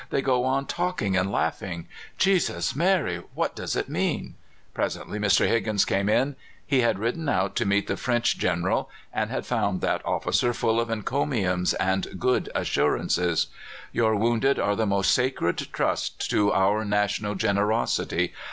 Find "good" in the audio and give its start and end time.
12.19-12.49